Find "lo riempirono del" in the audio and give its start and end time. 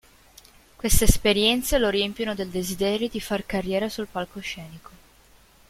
1.77-2.49